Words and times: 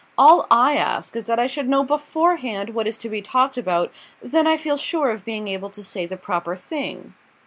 All 0.17 0.47
I 0.49 0.77
ask 0.77 1.15
is 1.15 1.27
that 1.27 1.37
I 1.37 1.45
should 1.45 1.69
know 1.69 1.83
beforehand 1.83 2.71
what 2.71 2.87
is 2.87 2.97
to 2.97 3.07
be 3.07 3.21
talked 3.21 3.55
about; 3.55 3.91
then 4.19 4.47
I 4.47 4.57
feel 4.57 4.75
sure 4.77 5.11
of 5.11 5.23
being 5.25 5.47
able 5.47 5.69
to 5.69 5.83
say 5.83 6.07
the 6.07 6.17
proper 6.17 6.55
thing." 6.55 7.13